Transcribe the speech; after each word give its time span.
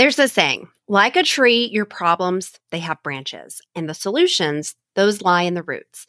There's 0.00 0.18
a 0.18 0.28
saying, 0.28 0.66
like 0.88 1.16
a 1.16 1.22
tree, 1.22 1.68
your 1.70 1.84
problems, 1.84 2.58
they 2.70 2.78
have 2.78 3.02
branches, 3.02 3.60
and 3.74 3.86
the 3.86 3.92
solutions, 3.92 4.74
those 4.94 5.20
lie 5.20 5.42
in 5.42 5.52
the 5.52 5.62
roots. 5.62 6.06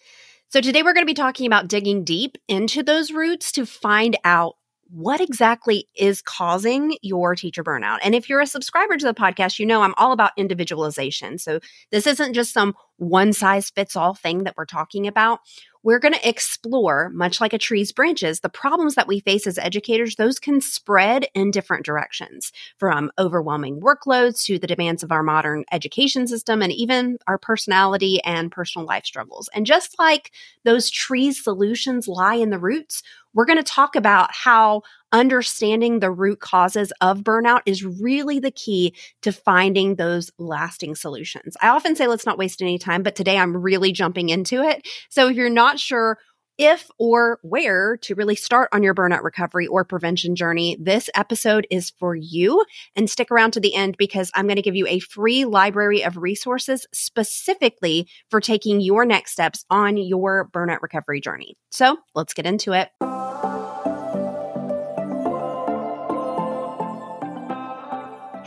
So 0.48 0.62
today 0.62 0.82
we're 0.82 0.94
going 0.94 1.06
to 1.06 1.12
be 1.12 1.14
talking 1.14 1.46
about 1.46 1.68
digging 1.68 2.06
deep 2.06 2.38
into 2.48 2.84
those 2.84 3.12
roots 3.12 3.52
to 3.52 3.66
find 3.66 4.18
out 4.24 4.56
what 4.90 5.20
exactly 5.20 5.90
is 5.94 6.22
causing 6.22 6.96
your 7.02 7.36
teacher 7.36 7.66
burnout. 7.66 7.98
And 8.02 8.16
if 8.16 8.30
you're 8.30 8.40
a 8.40 8.48
subscriber 8.48 8.96
to 8.96 9.06
the 9.06 9.14
podcast, 9.14 9.60
you 9.60 9.66
know 9.66 9.82
I'm 9.82 9.94
all 9.98 10.14
about 10.14 10.32
individualization. 10.38 11.38
So 11.38 11.60
this 11.92 12.08
isn't 12.08 12.34
just 12.34 12.54
some 12.54 12.76
one 12.96 13.34
size 13.34 13.72
fits 13.72 13.98
all 13.98 14.14
thing 14.14 14.46
that 14.46 14.56
we're 14.56 14.64
talking 14.64 15.06
about. 15.06 15.42
We're 15.84 16.00
going 16.00 16.14
to 16.14 16.30
explore, 16.30 17.10
much 17.10 17.42
like 17.42 17.54
a 17.54 17.58
tree's 17.58 17.92
branches, 17.92 18.40
the 18.40 18.50
problems 18.50 18.96
that 18.96 19.08
we 19.08 19.20
face 19.20 19.48
as 19.48 19.58
educators. 19.58 20.16
Those 20.16 20.38
can 20.38 20.62
spread 20.62 21.28
in 21.34 21.50
different 21.50 21.86
directions 21.86 22.52
from 22.78 23.12
overwhelming 23.18 23.82
workloads 23.82 24.44
to 24.46 24.60
the 24.60 24.68
demands 24.68 25.02
of 25.02 25.12
our 25.12 25.24
modern 25.24 25.66
education 25.72 26.28
system 26.28 26.62
and 26.62 26.72
even 26.72 27.18
our 27.28 27.40
personality 27.40 28.22
and 28.24 28.52
personal 28.52 28.86
life 28.86 29.06
struggles. 29.06 29.50
And 29.54 29.66
just 29.66 29.98
like 29.98 30.32
those 30.64 30.92
trees' 30.92 31.44
solutions 31.44 32.08
lie 32.08 32.36
in 32.36 32.52
the 32.52 32.60
roots, 32.60 33.02
we're 33.34 33.46
going 33.46 33.58
to 33.58 33.64
talk 33.64 33.96
about 33.96 34.30
how 34.34 34.82
understanding 35.12 36.00
the 36.00 36.12
root 36.12 36.40
causes 36.40 36.92
of 37.02 37.22
burnout 37.22 37.62
is 37.66 37.84
really 37.84 38.40
the 38.40 38.52
key 38.52 38.96
to 39.22 39.32
finding 39.32 39.96
those 39.96 40.32
lasting 40.38 40.96
solutions. 40.96 41.58
I 41.62 41.70
often 41.70 41.96
say 41.96 42.08
let's 42.08 42.26
not 42.26 42.38
waste 42.38 42.62
any 42.62 42.78
time, 42.78 43.04
but 43.04 43.16
today 43.16 43.38
I'm 43.38 43.58
really 43.58 43.92
jumping 43.92 44.30
into 44.30 44.62
it. 44.62 44.88
So 45.10 45.30
if 45.30 45.36
you're 45.36 45.50
not 45.50 45.80
sure 45.80 46.18
if 46.58 46.90
or 47.00 47.40
where 47.42 47.98
to 47.98 48.14
really 48.14 48.36
start 48.36 48.70
on 48.72 48.84
your 48.84 48.94
burnout 48.94 49.24
recovery 49.24 49.66
or 49.66 49.84
prevention 49.84 50.36
journey, 50.36 50.78
this 50.80 51.10
episode 51.16 51.66
is 51.72 51.92
for 51.98 52.16
you. 52.16 52.64
And 52.96 53.10
stick 53.10 53.32
around 53.32 53.52
to 53.52 53.60
the 53.60 53.74
end 53.74 53.98
because 53.98 54.32
I'm 54.36 54.46
going 54.46 54.58
to 54.58 54.62
give 54.62 54.76
you 54.76 54.86
a 54.88 55.00
free 55.00 55.46
library 55.46 56.04
of 56.04 56.18
resources 56.18 56.86
specifically 56.94 58.08
for 58.30 58.40
taking 58.40 58.80
your 58.80 59.06
next 59.06 59.32
steps 59.32 59.66
on 59.70 59.98
your 59.98 60.50
burnout 60.54 60.82
recovery 60.82 61.20
journey. 61.20 61.58
So 61.72 61.98
let's 62.14 62.34
get 62.34 62.46
into 62.46 62.74
it. 62.74 62.90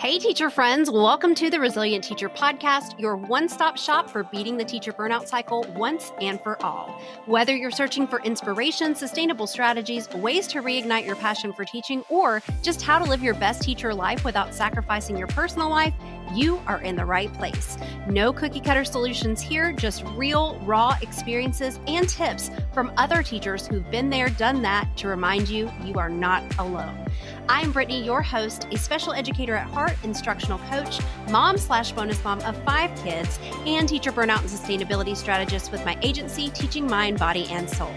Hey, 0.04 0.18
teacher 0.18 0.50
friends, 0.50 0.90
welcome 0.90 1.34
to 1.36 1.48
the 1.48 1.58
Resilient 1.58 2.04
Teacher 2.04 2.28
Podcast, 2.28 3.00
your 3.00 3.16
one 3.16 3.48
stop 3.48 3.78
shop 3.78 4.10
for 4.10 4.24
beating 4.24 4.58
the 4.58 4.64
teacher 4.64 4.92
burnout 4.92 5.26
cycle 5.26 5.64
once 5.74 6.12
and 6.20 6.38
for 6.42 6.62
all. 6.62 7.00
Whether 7.24 7.56
you're 7.56 7.70
searching 7.70 8.06
for 8.06 8.20
inspiration, 8.20 8.94
sustainable 8.94 9.46
strategies, 9.46 10.06
ways 10.10 10.46
to 10.48 10.60
reignite 10.60 11.06
your 11.06 11.16
passion 11.16 11.54
for 11.54 11.64
teaching, 11.64 12.04
or 12.10 12.42
just 12.60 12.82
how 12.82 12.98
to 12.98 13.06
live 13.06 13.22
your 13.22 13.32
best 13.32 13.62
teacher 13.62 13.94
life 13.94 14.26
without 14.26 14.52
sacrificing 14.52 15.16
your 15.16 15.28
personal 15.28 15.70
life, 15.70 15.94
you 16.34 16.60
are 16.66 16.82
in 16.82 16.96
the 16.96 17.06
right 17.06 17.32
place. 17.32 17.78
No 18.06 18.30
cookie 18.30 18.60
cutter 18.60 18.84
solutions 18.84 19.40
here, 19.40 19.72
just 19.72 20.04
real, 20.16 20.60
raw 20.66 20.98
experiences 21.00 21.80
and 21.86 22.06
tips 22.06 22.50
from 22.74 22.92
other 22.98 23.22
teachers 23.22 23.66
who've 23.66 23.90
been 23.90 24.10
there, 24.10 24.28
done 24.28 24.60
that 24.60 24.86
to 24.98 25.08
remind 25.08 25.48
you 25.48 25.72
you 25.82 25.94
are 25.94 26.10
not 26.10 26.42
alone. 26.58 27.03
I'm 27.48 27.72
Brittany, 27.72 28.02
your 28.02 28.22
host, 28.22 28.66
a 28.72 28.78
special 28.78 29.12
educator 29.12 29.54
at 29.54 29.68
heart, 29.68 29.92
instructional 30.02 30.58
coach, 30.70 30.98
mom 31.28 31.58
slash 31.58 31.92
bonus 31.92 32.22
mom 32.24 32.40
of 32.40 32.56
five 32.64 32.94
kids, 33.04 33.38
and 33.66 33.86
teacher 33.86 34.12
burnout 34.12 34.40
and 34.40 34.48
sustainability 34.48 35.14
strategist 35.14 35.70
with 35.70 35.84
my 35.84 35.98
agency, 36.00 36.48
Teaching 36.50 36.86
Mind, 36.86 37.18
Body, 37.18 37.46
and 37.50 37.68
Soul. 37.68 37.92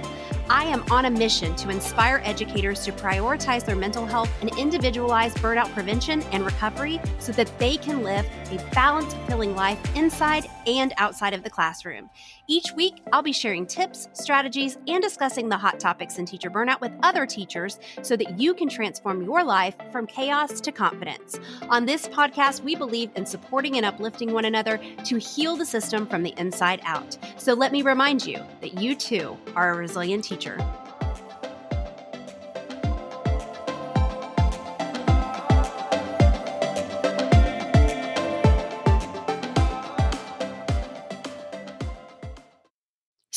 I 0.49 0.63
am 0.63 0.81
on 0.89 1.03
a 1.05 1.09
mission 1.09 1.53
to 1.57 1.69
inspire 1.69 2.21
educators 2.23 2.85
to 2.85 2.93
prioritize 2.93 3.65
their 3.65 3.75
mental 3.75 4.05
health 4.05 4.31
and 4.39 4.57
individualize 4.57 5.33
burnout 5.35 5.73
prevention 5.73 6.21
and 6.31 6.45
recovery 6.45 7.01
so 7.19 7.33
that 7.33 7.51
they 7.59 7.75
can 7.75 8.01
live 8.01 8.25
a 8.49 8.57
balanced, 8.73 9.17
fulfilling 9.17 9.57
life 9.57 9.77
inside 9.93 10.49
and 10.65 10.93
outside 10.95 11.33
of 11.33 11.43
the 11.43 11.49
classroom. 11.49 12.09
Each 12.47 12.71
week, 12.71 13.01
I'll 13.11 13.21
be 13.21 13.33
sharing 13.33 13.65
tips, 13.65 14.07
strategies, 14.13 14.77
and 14.87 15.03
discussing 15.03 15.49
the 15.49 15.57
hot 15.57 15.81
topics 15.81 16.17
in 16.17 16.25
teacher 16.25 16.49
burnout 16.49 16.79
with 16.79 16.93
other 17.03 17.25
teachers 17.25 17.77
so 18.01 18.15
that 18.15 18.39
you 18.39 18.53
can 18.53 18.69
transform 18.69 19.23
your 19.23 19.43
life 19.43 19.75
from 19.91 20.07
chaos 20.07 20.61
to 20.61 20.71
confidence. 20.71 21.37
On 21.67 21.85
this 21.85 22.07
podcast, 22.07 22.63
we 22.63 22.73
believe 22.75 23.11
in 23.15 23.25
supporting 23.25 23.75
and 23.75 23.85
uplifting 23.85 24.31
one 24.31 24.45
another 24.45 24.79
to 25.03 25.17
heal 25.17 25.57
the 25.57 25.65
system 25.65 26.07
from 26.07 26.23
the 26.23 26.33
inside 26.37 26.79
out. 26.85 27.17
So 27.35 27.53
let 27.53 27.73
me 27.73 27.81
remind 27.81 28.25
you 28.25 28.41
that 28.61 28.81
you 28.81 28.95
too 28.95 29.37
are 29.53 29.73
a 29.73 29.77
resilient 29.77 30.23
teacher. 30.23 30.36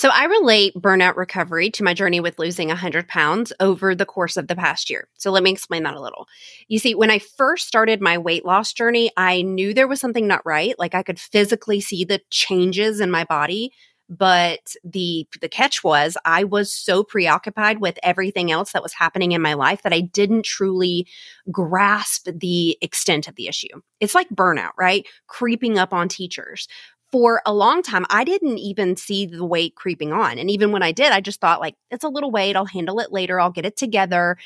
So 0.00 0.08
I 0.08 0.24
relate 0.24 0.72
burnout 0.74 1.16
recovery 1.16 1.68
to 1.72 1.84
my 1.84 1.92
journey 1.92 2.20
with 2.20 2.38
losing 2.38 2.68
100 2.68 3.06
pounds 3.06 3.52
over 3.60 3.94
the 3.94 4.06
course 4.06 4.38
of 4.38 4.48
the 4.48 4.56
past 4.56 4.88
year. 4.88 5.08
So 5.18 5.30
let 5.30 5.42
me 5.42 5.50
explain 5.50 5.82
that 5.82 5.92
a 5.92 6.00
little. 6.00 6.26
You 6.68 6.78
see, 6.78 6.94
when 6.94 7.10
I 7.10 7.18
first 7.18 7.68
started 7.68 8.00
my 8.00 8.16
weight 8.16 8.46
loss 8.46 8.72
journey, 8.72 9.10
I 9.18 9.42
knew 9.42 9.74
there 9.74 9.86
was 9.86 10.00
something 10.00 10.26
not 10.26 10.40
right. 10.46 10.74
Like 10.78 10.94
I 10.94 11.02
could 11.02 11.20
physically 11.20 11.82
see 11.82 12.06
the 12.06 12.22
changes 12.30 12.98
in 12.98 13.10
my 13.10 13.24
body, 13.24 13.72
but 14.10 14.74
the 14.84 15.26
the 15.40 15.48
catch 15.48 15.84
was 15.84 16.16
I 16.24 16.44
was 16.44 16.74
so 16.74 17.04
preoccupied 17.04 17.80
with 17.80 17.98
everything 18.02 18.50
else 18.50 18.72
that 18.72 18.82
was 18.82 18.92
happening 18.92 19.32
in 19.32 19.40
my 19.40 19.54
life 19.54 19.82
that 19.82 19.92
I 19.92 20.00
didn't 20.00 20.44
truly 20.44 21.06
grasp 21.50 22.28
the 22.34 22.76
extent 22.82 23.28
of 23.28 23.36
the 23.36 23.46
issue. 23.46 23.80
It's 24.00 24.14
like 24.14 24.28
burnout, 24.30 24.72
right? 24.76 25.06
Creeping 25.28 25.78
up 25.78 25.92
on 25.92 26.08
teachers 26.08 26.66
for 27.12 27.42
a 27.44 27.52
long 27.52 27.82
time, 27.82 28.06
I 28.08 28.24
didn't 28.24 28.58
even 28.58 28.96
see 28.96 29.26
the 29.26 29.44
weight 29.44 29.74
creeping 29.74 30.12
on. 30.12 30.38
And 30.38 30.50
even 30.50 30.70
when 30.72 30.82
I 30.82 30.92
did, 30.92 31.12
I 31.12 31.20
just 31.20 31.40
thought, 31.40 31.60
like, 31.60 31.74
it's 31.90 32.04
a 32.04 32.08
little 32.08 32.30
weight. 32.30 32.54
I'll 32.54 32.66
handle 32.66 33.00
it 33.00 33.12
later. 33.12 33.40
I'll 33.40 33.50
get 33.50 33.66
it 33.66 33.76
together. 33.76 34.36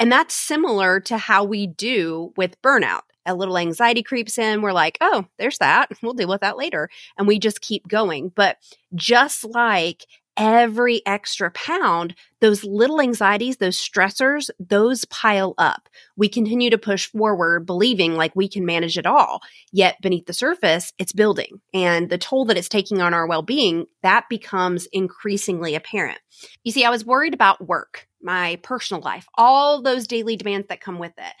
And 0.00 0.10
that's 0.10 0.34
similar 0.34 0.98
to 1.00 1.16
how 1.16 1.44
we 1.44 1.68
do 1.68 2.32
with 2.36 2.60
burnout. 2.60 3.02
A 3.26 3.34
little 3.34 3.58
anxiety 3.58 4.02
creeps 4.02 4.38
in. 4.38 4.62
We're 4.62 4.72
like, 4.72 4.98
oh, 5.00 5.26
there's 5.38 5.58
that. 5.58 5.90
We'll 6.02 6.14
deal 6.14 6.28
with 6.28 6.40
that 6.40 6.58
later. 6.58 6.88
And 7.16 7.26
we 7.26 7.38
just 7.38 7.60
keep 7.60 7.86
going. 7.88 8.32
But 8.34 8.56
just 8.94 9.44
like 9.44 10.06
every 10.36 11.04
extra 11.06 11.50
pound, 11.50 12.14
those 12.40 12.64
little 12.64 13.00
anxieties, 13.00 13.58
those 13.58 13.78
stressors, 13.78 14.50
those 14.58 15.04
pile 15.06 15.54
up. 15.58 15.88
We 16.16 16.28
continue 16.28 16.70
to 16.70 16.78
push 16.78 17.08
forward, 17.08 17.66
believing 17.66 18.14
like 18.14 18.34
we 18.34 18.48
can 18.48 18.64
manage 18.64 18.96
it 18.96 19.06
all. 19.06 19.40
Yet 19.72 20.00
beneath 20.00 20.26
the 20.26 20.32
surface, 20.32 20.92
it's 20.98 21.12
building. 21.12 21.60
And 21.74 22.08
the 22.08 22.18
toll 22.18 22.44
that 22.46 22.56
it's 22.56 22.68
taking 22.68 23.00
on 23.00 23.14
our 23.14 23.26
well 23.26 23.42
being, 23.42 23.86
that 24.02 24.28
becomes 24.28 24.86
increasingly 24.86 25.74
apparent. 25.74 26.18
You 26.64 26.72
see, 26.72 26.84
I 26.84 26.90
was 26.90 27.04
worried 27.04 27.34
about 27.34 27.66
work, 27.66 28.08
my 28.22 28.58
personal 28.62 29.02
life, 29.02 29.26
all 29.36 29.82
those 29.82 30.06
daily 30.06 30.36
demands 30.36 30.68
that 30.68 30.80
come 30.80 30.98
with 30.98 31.12
it. 31.18 31.34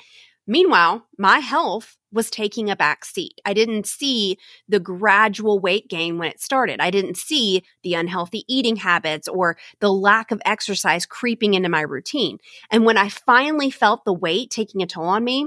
Meanwhile, 0.46 1.06
my 1.18 1.38
health 1.38 1.96
was 2.12 2.30
taking 2.30 2.68
a 2.68 2.76
back 2.76 3.04
seat. 3.04 3.40
I 3.44 3.54
didn't 3.54 3.86
see 3.86 4.36
the 4.68 4.80
gradual 4.80 5.60
weight 5.60 5.88
gain 5.88 6.18
when 6.18 6.28
it 6.28 6.40
started. 6.40 6.80
I 6.80 6.90
didn't 6.90 7.16
see 7.16 7.62
the 7.82 7.94
unhealthy 7.94 8.44
eating 8.48 8.76
habits 8.76 9.28
or 9.28 9.56
the 9.80 9.92
lack 9.92 10.30
of 10.30 10.42
exercise 10.44 11.06
creeping 11.06 11.54
into 11.54 11.68
my 11.68 11.80
routine. 11.80 12.38
And 12.70 12.84
when 12.84 12.98
I 12.98 13.08
finally 13.08 13.70
felt 13.70 14.04
the 14.04 14.12
weight 14.12 14.50
taking 14.50 14.82
a 14.82 14.86
toll 14.86 15.06
on 15.06 15.24
me, 15.24 15.46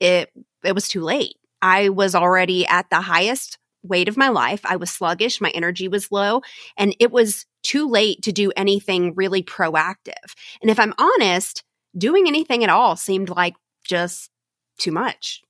it 0.00 0.30
it 0.64 0.74
was 0.74 0.88
too 0.88 1.02
late. 1.02 1.36
I 1.60 1.88
was 1.88 2.14
already 2.14 2.66
at 2.66 2.88
the 2.90 3.00
highest 3.00 3.58
weight 3.82 4.08
of 4.08 4.16
my 4.16 4.28
life. 4.28 4.60
I 4.64 4.76
was 4.76 4.90
sluggish, 4.90 5.40
my 5.40 5.50
energy 5.50 5.88
was 5.88 6.10
low, 6.10 6.42
and 6.76 6.94
it 6.98 7.10
was 7.10 7.46
too 7.62 7.88
late 7.88 8.22
to 8.22 8.32
do 8.32 8.52
anything 8.56 9.14
really 9.14 9.42
proactive. 9.42 10.34
And 10.60 10.70
if 10.70 10.78
I'm 10.78 10.94
honest, 10.98 11.62
doing 11.96 12.26
anything 12.26 12.62
at 12.62 12.70
all 12.70 12.96
seemed 12.96 13.28
like 13.28 13.54
just 13.84 14.30
too 14.78 14.92
much. 14.92 15.42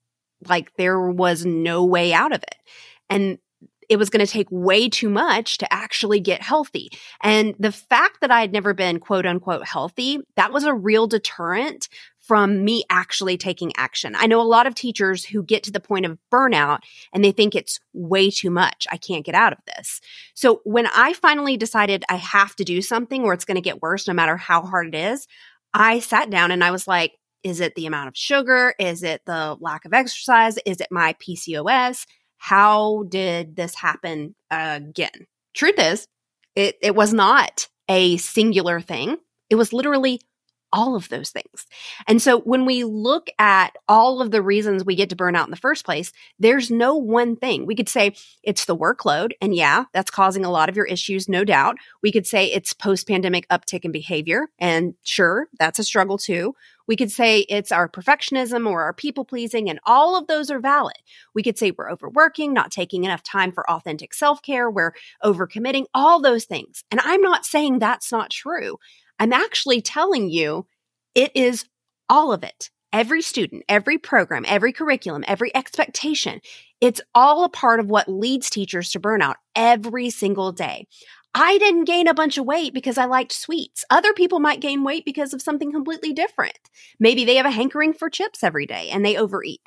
Like 0.49 0.75
there 0.77 1.01
was 1.01 1.45
no 1.45 1.85
way 1.85 2.13
out 2.13 2.33
of 2.33 2.43
it. 2.43 2.57
And 3.09 3.39
it 3.89 3.99
was 3.99 4.11
going 4.11 4.25
to 4.25 4.31
take 4.31 4.49
way 4.51 4.89
too 4.89 5.09
much 5.09 5.59
to 5.59 5.73
actually 5.73 6.21
get 6.21 6.43
healthy. 6.43 6.91
And 7.23 7.55
the 7.59 7.73
fact 7.73 8.21
that 8.21 8.31
I 8.31 8.41
had 8.41 8.53
never 8.53 8.75
been 8.75 8.99
quote 8.99 9.27
unquote 9.27 9.67
healthy, 9.67 10.19
that 10.37 10.53
was 10.53 10.65
a 10.65 10.75
real 10.75 11.07
deterrent 11.07 11.89
from 12.19 12.65
me 12.65 12.83
actually 12.91 13.37
taking 13.37 13.73
action. 13.77 14.17
I 14.17 14.27
know 14.27 14.41
a 14.41 14.43
lot 14.43 14.67
of 14.67 14.75
teachers 14.75 15.25
who 15.25 15.45
get 15.45 15.63
to 15.65 15.71
the 15.71 15.79
point 15.79 16.07
of 16.07 16.19
burnout 16.33 16.81
and 17.13 17.25
they 17.25 17.31
think 17.31 17.55
it's 17.55 17.79
way 17.93 18.31
too 18.31 18.51
much. 18.51 18.87
I 18.91 18.97
can't 18.97 19.25
get 19.25 19.37
out 19.37 19.53
of 19.53 19.61
this. 19.67 20.01
So 20.35 20.61
when 20.65 20.89
I 20.89 21.13
finally 21.13 21.57
decided 21.57 22.05
I 22.09 22.17
have 22.17 22.57
to 22.57 22.65
do 22.65 22.83
something 22.83 23.23
or 23.23 23.33
it's 23.33 23.45
going 23.45 23.55
to 23.57 23.61
get 23.61 23.81
worse 23.81 24.09
no 24.09 24.15
matter 24.15 24.37
how 24.37 24.63
hard 24.63 24.89
it 24.89 24.95
is, 24.97 25.29
I 25.73 26.01
sat 26.01 26.29
down 26.29 26.51
and 26.51 26.65
I 26.65 26.73
was 26.73 26.89
like, 26.89 27.13
is 27.43 27.61
it 27.61 27.75
the 27.75 27.87
amount 27.87 28.09
of 28.09 28.17
sugar? 28.17 28.75
Is 28.79 29.03
it 29.03 29.23
the 29.27 29.57
lack 29.61 29.85
of 29.85 29.93
exercise? 29.93 30.59
Is 30.67 30.81
it 30.81 30.89
my 30.91 31.15
PCOS? 31.15 32.07
How 32.39 33.05
did 33.09 33.57
this 33.57 33.75
happen 33.75 34.35
again? 34.51 35.27
Truth 35.55 35.79
is, 35.79 36.09
it, 36.55 36.77
it 36.83 36.95
was 36.95 37.13
not 37.13 37.69
a 37.89 38.17
singular 38.17 38.81
thing. 38.81 39.17
It 39.49 39.55
was 39.55 39.73
literally 39.73 40.21
all 40.77 40.95
of 40.95 41.09
those 41.09 41.31
things. 41.31 41.67
And 42.07 42.21
so 42.21 42.41
when 42.41 42.67
we 42.67 42.85
look 42.85 43.31
at 43.39 43.75
all 43.89 44.21
of 44.21 44.31
the 44.31 44.43
reasons 44.43 44.85
we 44.85 44.95
get 44.95 45.09
to 45.09 45.17
burn 45.17 45.35
out 45.35 45.47
in 45.47 45.51
the 45.51 45.57
first 45.57 45.87
place, 45.87 46.13
there's 46.39 46.71
no 46.71 46.95
one 46.95 47.35
thing. 47.35 47.65
We 47.65 47.75
could 47.75 47.89
say 47.89 48.15
it's 48.43 48.67
the 48.67 48.77
workload. 48.77 49.31
And 49.41 49.55
yeah, 49.55 49.85
that's 49.95 50.11
causing 50.11 50.45
a 50.45 50.51
lot 50.51 50.69
of 50.69 50.77
your 50.77 50.85
issues, 50.85 51.31
no 51.31 51.45
doubt. 51.45 51.77
We 52.03 52.13
could 52.13 52.27
say 52.27 52.47
it's 52.47 52.75
post 52.75 53.09
pandemic 53.09 53.49
uptick 53.49 53.87
in 53.87 53.91
behavior. 53.91 54.49
And 54.59 54.95
sure, 55.03 55.49
that's 55.59 55.79
a 55.79 55.85
struggle 55.85 56.19
too. 56.19 56.55
We 56.87 56.97
could 56.97 57.11
say 57.11 57.41
it's 57.41 57.73
our 57.73 57.89
perfectionism 57.89 58.69
or 58.69 58.83
our 58.83 58.93
people 58.93 59.25
pleasing, 59.25 59.69
and 59.69 59.81
all 59.87 60.17
of 60.17 60.27
those 60.29 60.51
are 60.51 60.61
valid. 60.61 60.97
We 61.35 61.43
could 61.43 61.59
say 61.59 61.73
we're 61.73 61.91
overworking, 61.91 62.53
not 62.53 62.71
taking 62.71 63.05
enough 63.05 63.23
time 63.23 63.51
for 63.51 63.69
authentic 63.69 64.15
self 64.15 64.41
care, 64.43 64.71
we're 64.71 64.93
overcommitting, 65.25 65.87
all 65.95 66.21
those 66.21 66.45
things. 66.45 66.85
And 66.91 67.01
I'm 67.03 67.23
not 67.23 67.45
saying 67.45 67.79
that's 67.79 68.13
not 68.13 68.31
true. 68.31 68.79
I'm 69.19 69.33
actually 69.33 69.81
telling 69.81 70.31
you 70.31 70.67
it 71.15 71.33
is 71.35 71.65
all 72.09 72.33
of 72.33 72.43
it. 72.43 72.71
Every 72.93 73.21
student, 73.21 73.65
every 73.69 73.99
program, 73.99 74.45
every 74.47 74.73
curriculum, 74.73 75.25
every 75.27 75.55
expectation, 75.55 76.41
it's 76.81 77.01
all 77.15 77.45
a 77.45 77.49
part 77.49 77.81
of 77.81 77.91
what 77.91 78.09
leads 78.09 78.49
teachers 78.49 78.91
to 78.91 79.01
burnout 79.01 79.35
every 79.55 80.11
single 80.11 80.53
day. 80.53 80.87
I 81.35 81.59
didn't 81.59 81.85
gain 81.85 82.09
a 82.09 82.15
bunch 82.15 82.39
of 82.39 82.47
weight 82.47 82.73
because 82.73 82.97
I 82.97 83.05
liked 83.05 83.33
sweets. 83.33 83.85
Other 83.91 84.15
people 84.15 84.41
might 84.41 84.61
gain 84.61 84.85
weight 84.85 85.05
because 85.05 85.35
of 85.35 85.43
something 85.43 85.71
completely 85.71 86.15
different. 86.15 86.59
Maybe 86.99 87.27
they 87.27 87.37
have 87.37 87.45
a 87.45 87.51
hankering 87.51 87.93
for 87.93 88.09
chips 88.09 88.43
every 88.43 88.65
day 88.65 88.89
and 88.91 89.05
they 89.05 89.19
overeat. 89.19 89.61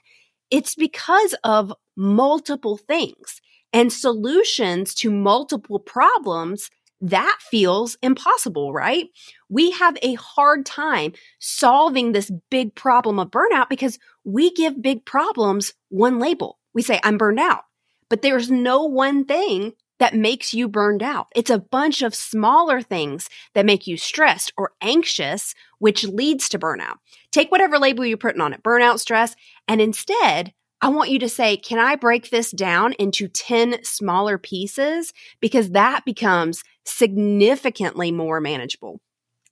It's 0.49 0.73
because 0.73 1.35
of 1.43 1.71
multiple 1.95 2.77
things 2.77 3.39
and 3.71 3.93
solutions 3.93 4.95
to 4.95 5.11
multiple 5.11 5.79
problems 5.79 6.71
that 7.01 7.37
feels 7.39 7.97
impossible, 8.01 8.73
right? 8.73 9.07
We 9.47 9.71
have 9.71 9.97
a 10.01 10.15
hard 10.15 10.65
time 10.65 11.13
solving 11.39 12.11
this 12.11 12.31
big 12.49 12.75
problem 12.75 13.19
of 13.19 13.31
burnout 13.31 13.69
because 13.69 13.99
we 14.23 14.51
give 14.51 14.81
big 14.81 15.05
problems 15.05 15.73
one 15.89 16.19
label. 16.19 16.59
We 16.73 16.81
say, 16.81 16.99
I'm 17.03 17.17
burned 17.17 17.39
out. 17.39 17.63
But 18.09 18.21
there's 18.21 18.49
no 18.51 18.83
one 18.83 19.25
thing 19.25 19.73
that 19.99 20.15
makes 20.15 20.53
you 20.53 20.67
burned 20.67 21.03
out. 21.03 21.27
It's 21.35 21.49
a 21.49 21.59
bunch 21.59 22.01
of 22.01 22.15
smaller 22.15 22.81
things 22.81 23.29
that 23.53 23.65
make 23.65 23.85
you 23.85 23.97
stressed 23.97 24.53
or 24.57 24.71
anxious, 24.81 25.53
which 25.77 26.05
leads 26.05 26.49
to 26.49 26.59
burnout. 26.59 26.95
Take 27.31 27.51
whatever 27.51 27.77
label 27.77 28.05
you're 28.05 28.17
putting 28.17 28.41
on 28.41 28.53
it, 28.53 28.63
burnout, 28.63 28.99
stress, 28.99 29.35
and 29.67 29.81
instead, 29.81 30.53
I 30.81 30.87
want 30.87 31.09
you 31.09 31.19
to 31.19 31.29
say, 31.29 31.57
can 31.57 31.77
I 31.77 31.97
break 31.97 32.29
this 32.29 32.51
down 32.51 32.93
into 32.93 33.27
10 33.27 33.83
smaller 33.83 34.37
pieces? 34.37 35.11
Because 35.41 35.71
that 35.71 36.05
becomes 36.05 36.63
significantly 36.85 38.11
more 38.11 38.39
manageable. 38.39 39.01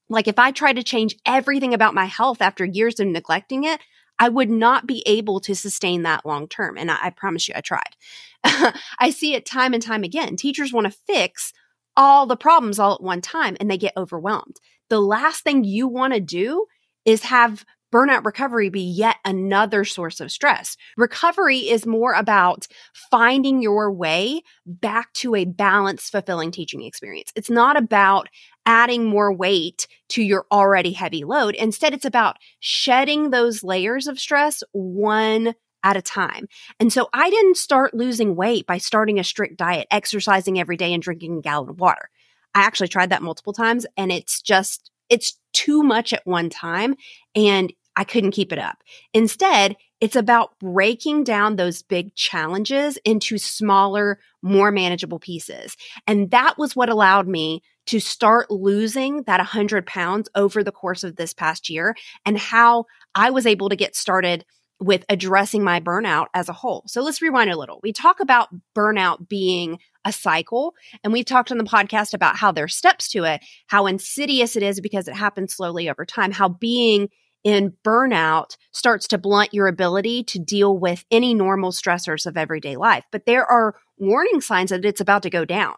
Like 0.10 0.28
if 0.28 0.40
I 0.40 0.52
try 0.52 0.74
to 0.74 0.84
change 0.84 1.18
everything 1.26 1.74
about 1.74 1.94
my 1.94 2.06
health 2.06 2.42
after 2.42 2.66
years 2.66 3.00
of 3.00 3.08
neglecting 3.08 3.64
it, 3.64 3.82
I 4.20 4.30
would 4.30 4.50
not 4.50 4.88
be 4.88 5.04
able 5.06 5.40
to 5.42 5.56
sustain 5.56 6.04
that 6.04 6.26
long 6.26 6.48
term. 6.48 6.78
And 6.78 6.90
I, 6.90 6.98
I 7.04 7.10
promise 7.12 7.48
you, 7.48 7.54
I 7.56 7.62
tried. 7.62 7.96
I 9.00 9.10
see 9.12 9.36
it 9.36 9.46
time 9.46 9.74
and 9.74 9.84
time 9.84 10.04
again. 10.04 10.36
Teachers 10.36 10.74
want 10.74 10.86
to 10.86 10.98
fix 11.08 11.54
all 11.96 12.26
the 12.26 12.38
problems 12.38 12.80
all 12.80 12.94
at 12.96 13.04
one 13.04 13.22
time 13.22 13.58
and 13.60 13.70
they 13.70 13.78
get 13.78 13.94
overwhelmed. 13.98 14.60
The 14.90 15.02
last 15.02 15.44
thing 15.44 15.64
you 15.64 15.88
want 15.88 16.14
to 16.14 16.20
do 16.20 16.66
is 17.06 17.24
have 17.24 17.66
burnout 17.92 18.26
recovery 18.26 18.70
be 18.70 18.82
yet 18.82 19.18
another 19.26 19.86
source 19.86 20.20
of 20.20 20.32
stress. 20.32 20.78
Recovery 20.98 21.70
is 21.70 21.86
more 21.86 22.14
about 22.14 22.68
finding 22.94 23.62
your 23.62 23.92
way 23.92 24.42
back 24.66 25.14
to 25.14 25.36
a 25.36 25.46
balanced, 25.46 26.12
fulfilling 26.12 26.52
teaching 26.52 26.84
experience. 26.84 27.32
It's 27.36 27.50
not 27.50 27.78
about 27.78 28.30
adding 28.66 29.06
more 29.06 29.34
weight 29.34 29.88
to 30.10 30.22
your 30.22 30.46
already 30.52 30.92
heavy 30.92 31.24
load. 31.24 31.56
Instead, 31.56 31.94
it's 31.94 32.06
about 32.06 32.38
shedding 32.60 33.30
those 33.30 33.64
layers 33.64 34.08
of 34.08 34.20
stress 34.20 34.64
one 34.74 35.56
at 35.84 35.96
a 35.96 36.02
time. 36.02 36.48
And 36.80 36.92
so 36.92 37.08
I 37.14 37.30
didn't 37.30 37.58
start 37.58 37.94
losing 37.94 38.36
weight 38.36 38.68
by 38.68 38.78
starting 38.78 39.20
a 39.20 39.24
strict 39.24 39.58
diet, 39.58 39.88
exercising 39.90 40.60
every 40.60 40.76
day 40.76 40.94
and 40.94 41.02
drinking 41.02 41.38
a 41.38 41.42
gallon 41.42 41.70
of 41.70 41.80
water. 41.80 42.10
I 42.54 42.62
actually 42.62 42.88
tried 42.90 43.12
that 43.12 43.22
multiple 43.22 43.54
times 43.54 43.86
and 43.96 44.12
it's 44.12 44.42
just 44.42 44.92
it's 45.10 45.40
too 45.54 45.84
much 45.84 46.14
at 46.14 46.26
one 46.26 46.50
time 46.50 46.96
and 47.36 47.74
I 47.96 48.04
couldn't 48.04 48.32
keep 48.32 48.54
it 48.54 48.60
up. 48.60 48.78
Instead, 49.14 49.76
it's 50.00 50.16
about 50.16 50.58
breaking 50.60 51.24
down 51.24 51.56
those 51.56 51.82
big 51.82 52.14
challenges 52.14 52.98
into 53.04 53.40
smaller, 53.40 54.20
more 54.44 54.72
manageable 54.72 55.18
pieces. 55.20 55.76
And 56.06 56.30
that 56.30 56.60
was 56.60 56.76
what 56.76 56.90
allowed 56.90 57.28
me 57.28 57.64
to 57.88 58.00
start 58.00 58.52
losing 58.52 59.24
that 59.24 59.40
100 59.40 59.88
pounds 59.88 60.30
over 60.36 60.64
the 60.64 60.72
course 60.72 61.04
of 61.04 61.16
this 61.16 61.34
past 61.34 61.70
year 61.70 61.96
and 62.26 62.38
how 62.38 62.86
I 63.16 63.32
was 63.32 63.48
able 63.48 63.70
to 63.70 63.76
get 63.76 63.96
started 63.96 64.46
with 64.80 65.06
addressing 65.10 65.64
my 65.64 65.80
burnout 65.80 66.28
as 66.34 66.50
a 66.50 66.54
whole. 66.54 66.84
So 66.88 67.02
let's 67.02 67.22
rewind 67.22 67.50
a 67.50 67.58
little. 67.58 67.80
We 67.82 67.94
talk 67.94 68.20
about 68.20 68.50
burnout 68.76 69.28
being 69.28 69.80
a 70.06 70.12
cycle, 70.12 70.74
and 71.04 71.12
we've 71.12 71.26
talked 71.26 71.52
on 71.52 71.58
the 71.58 71.64
podcast 71.64 72.14
about 72.14 72.38
how 72.38 72.52
there's 72.52 72.76
steps 72.76 73.08
to 73.10 73.24
it, 73.24 73.42
how 73.68 73.88
insidious 73.88 74.56
it 74.56 74.64
is 74.64 74.80
because 74.80 75.08
it 75.08 75.16
happens 75.16 75.56
slowly 75.56 75.90
over 75.90 76.06
time, 76.06 76.32
how 76.32 76.50
being 76.50 77.10
in 77.44 77.74
burnout 77.86 78.58
starts 78.72 79.08
to 79.08 79.18
blunt 79.18 79.54
your 79.54 79.68
ability 79.68 80.24
to 80.24 80.40
deal 80.40 80.78
with 80.78 81.06
any 81.12 81.34
normal 81.34 81.72
stressors 81.72 82.26
of 82.26 82.36
everyday 82.36 82.76
life. 82.76 83.06
But 83.12 83.26
there 83.26 83.46
are 83.46 83.76
warning 83.98 84.42
signs 84.42 84.70
that 84.70 84.86
it's 84.86 85.02
about 85.02 85.24
to 85.24 85.30
go 85.30 85.46
down 85.46 85.76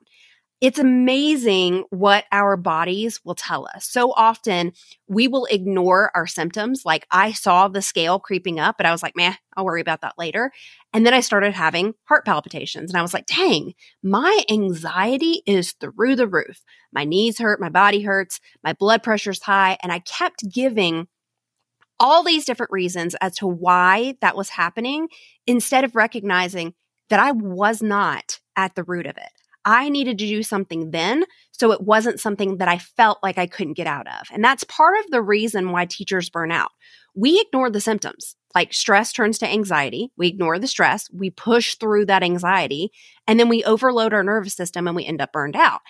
it's 0.62 0.80
amazing 0.80 1.86
what 1.90 2.26
our 2.34 2.58
bodies 2.58 3.22
will 3.24 3.36
tell 3.36 3.68
us. 3.74 3.86
So 3.86 4.12
often 4.12 4.74
we 5.08 5.28
will 5.28 5.46
ignore 5.46 6.12
our 6.14 6.28
symptoms. 6.28 6.84
Like 6.86 7.08
I 7.12 7.32
saw 7.32 7.70
the 7.70 7.82
scale 7.82 8.20
creeping 8.20 8.60
up, 8.60 8.76
but 8.76 8.86
I 8.86 8.92
was 8.92 9.02
like, 9.02 9.16
man, 9.16 9.36
I'll 9.56 9.64
worry 9.64 9.80
about 9.80 10.02
that 10.02 10.18
later. 10.18 10.52
And 10.94 11.06
then 11.06 11.14
I 11.14 11.22
started 11.22 11.54
having 11.54 11.94
heart 12.06 12.26
palpitations 12.26 12.92
and 12.92 12.98
I 12.98 13.02
was 13.02 13.14
like, 13.14 13.26
dang, 13.26 13.74
my 14.04 14.44
anxiety 14.50 15.44
is 15.46 15.74
through 15.74 16.18
the 16.18 16.28
roof. 16.28 16.62
My 16.92 17.06
knees 17.06 17.40
hurt, 17.40 17.62
my 17.62 17.70
body 17.70 18.02
hurts, 18.02 18.42
my 18.62 18.74
blood 18.74 19.02
pressure's 19.02 19.44
high. 19.44 19.78
And 19.82 19.94
I 19.94 20.00
kept 20.00 20.50
giving 20.52 21.08
all 22.02 22.24
these 22.24 22.46
different 22.46 22.72
reasons 22.72 23.16
as 23.22 23.38
to 23.38 23.48
why 23.48 24.16
that 24.22 24.36
was 24.36 24.50
happening 24.50 25.08
instead 25.48 25.84
of 25.84 25.96
recognizing 25.96 26.74
that 27.10 27.20
I 27.20 27.32
was 27.32 27.82
not 27.82 28.40
at 28.56 28.76
the 28.76 28.84
root 28.84 29.06
of 29.06 29.18
it. 29.18 29.39
I 29.66 29.90
needed 29.90 30.18
to 30.20 30.28
do 30.28 30.44
something 30.44 30.92
then. 30.92 31.26
So 31.52 31.72
it 31.72 31.82
wasn't 31.82 32.20
something 32.20 32.58
that 32.58 32.68
I 32.68 32.78
felt 32.78 33.20
like 33.22 33.38
I 33.38 33.48
couldn't 33.48 33.74
get 33.74 33.88
out 33.88 34.08
of. 34.08 34.28
And 34.32 34.44
that's 34.44 34.64
part 34.64 34.98
of 35.00 35.12
the 35.12 35.22
reason 35.22 35.72
why 35.72 35.86
teachers 35.86 36.30
burn 36.30 36.52
out. 36.52 36.72
We 37.16 37.42
ignore 37.42 37.70
the 37.70 37.82
symptoms. 37.82 38.36
Like 38.56 38.74
stress 38.74 39.12
turns 39.14 39.38
to 39.40 39.48
anxiety. 39.48 40.12
We 40.18 40.28
ignore 40.28 40.58
the 40.58 40.68
stress. 40.68 41.10
We 41.12 41.30
push 41.30 41.76
through 41.76 42.06
that 42.06 42.24
anxiety 42.24 42.92
and 43.28 43.40
then 43.40 43.50
we 43.50 43.64
overload 43.64 44.14
our 44.14 44.24
nervous 44.24 44.56
system 44.56 44.88
and 44.88 44.96
we 44.96 45.06
end 45.06 45.22
up 45.22 45.34
burned 45.34 45.56
out 45.56 45.82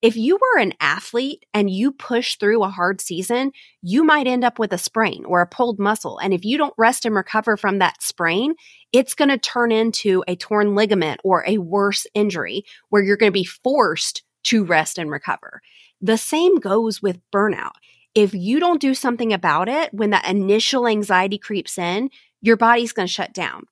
if 0.00 0.16
you 0.16 0.36
were 0.36 0.60
an 0.60 0.74
athlete 0.80 1.44
and 1.52 1.68
you 1.68 1.90
push 1.90 2.36
through 2.36 2.62
a 2.62 2.68
hard 2.68 3.00
season, 3.00 3.52
you 3.82 4.04
might 4.04 4.28
end 4.28 4.44
up 4.44 4.58
with 4.58 4.72
a 4.72 4.78
sprain 4.78 5.24
or 5.24 5.40
a 5.40 5.46
pulled 5.46 5.78
muscle. 5.78 6.18
And 6.18 6.32
if 6.32 6.44
you 6.44 6.56
don't 6.56 6.74
rest 6.78 7.04
and 7.04 7.14
recover 7.14 7.56
from 7.56 7.78
that 7.78 8.02
sprain, 8.02 8.54
it's 8.92 9.14
going 9.14 9.28
to 9.28 9.38
turn 9.38 9.72
into 9.72 10.22
a 10.28 10.36
torn 10.36 10.74
ligament 10.74 11.20
or 11.24 11.44
a 11.46 11.58
worse 11.58 12.06
injury 12.14 12.64
where 12.90 13.02
you're 13.02 13.16
going 13.16 13.32
to 13.32 13.38
be 13.38 13.44
forced 13.44 14.22
to 14.44 14.64
rest 14.64 14.98
and 14.98 15.10
recover. 15.10 15.60
The 16.00 16.16
same 16.16 16.56
goes 16.56 17.02
with 17.02 17.20
burnout. 17.34 17.72
If 18.14 18.34
you 18.34 18.60
don't 18.60 18.80
do 18.80 18.94
something 18.94 19.32
about 19.32 19.68
it 19.68 19.92
when 19.92 20.10
that 20.10 20.28
initial 20.28 20.86
anxiety 20.86 21.38
creeps 21.38 21.76
in, 21.76 22.10
your 22.40 22.56
body's 22.56 22.92
going 22.92 23.08
to 23.08 23.12
shut 23.12 23.32
down. 23.32 23.64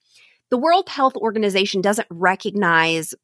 The 0.50 0.58
World 0.58 0.88
Health 0.88 1.16
Organization 1.16 1.80
doesn't 1.80 2.06
recognize 2.10 3.14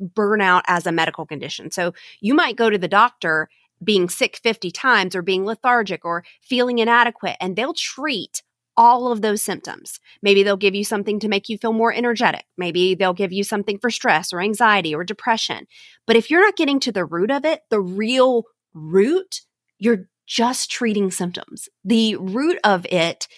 burnout 0.00 0.62
as 0.66 0.86
a 0.86 0.92
medical 0.92 1.26
condition. 1.26 1.70
So 1.70 1.94
you 2.20 2.34
might 2.34 2.56
go 2.56 2.70
to 2.70 2.78
the 2.78 2.88
doctor 2.88 3.48
being 3.82 4.08
sick 4.08 4.36
50 4.36 4.70
times 4.70 5.16
or 5.16 5.22
being 5.22 5.44
lethargic 5.44 6.04
or 6.04 6.24
feeling 6.40 6.78
inadequate, 6.78 7.36
and 7.40 7.56
they'll 7.56 7.74
treat 7.74 8.42
all 8.76 9.12
of 9.12 9.20
those 9.20 9.42
symptoms. 9.42 10.00
Maybe 10.22 10.42
they'll 10.42 10.56
give 10.56 10.74
you 10.74 10.84
something 10.84 11.18
to 11.20 11.28
make 11.28 11.48
you 11.48 11.58
feel 11.58 11.72
more 11.72 11.92
energetic. 11.92 12.46
Maybe 12.56 12.94
they'll 12.94 13.12
give 13.12 13.32
you 13.32 13.44
something 13.44 13.78
for 13.78 13.90
stress 13.90 14.32
or 14.32 14.40
anxiety 14.40 14.94
or 14.94 15.04
depression. 15.04 15.66
But 16.06 16.16
if 16.16 16.30
you're 16.30 16.44
not 16.44 16.56
getting 16.56 16.80
to 16.80 16.92
the 16.92 17.04
root 17.04 17.30
of 17.30 17.44
it, 17.44 17.60
the 17.70 17.80
real 17.80 18.44
root, 18.72 19.42
you're 19.78 20.08
just 20.26 20.70
treating 20.70 21.10
symptoms. 21.10 21.68
The 21.84 22.16
root 22.16 22.58
of 22.64 22.86
it, 22.86 23.28